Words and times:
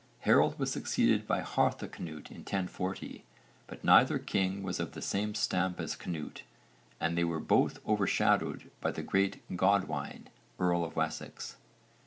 Harold 0.21 0.57
was 0.57 0.71
succeeded 0.71 1.27
by 1.27 1.41
Harthacnut 1.41 2.31
in 2.31 2.37
1040, 2.37 3.23
but 3.67 3.83
neither 3.83 4.17
king 4.17 4.63
was 4.63 4.79
of 4.79 4.93
the 4.93 4.99
same 4.99 5.35
stamp 5.35 5.79
as 5.79 5.95
Cnut 5.95 6.41
and 6.99 7.15
they 7.15 7.23
were 7.23 7.39
both 7.39 7.77
overshadowed 7.85 8.71
by 8.81 8.89
the 8.89 9.03
great 9.03 9.43
Godwine, 9.55 10.29
earl 10.57 10.83
of 10.83 10.95
Wessex. 10.95 11.57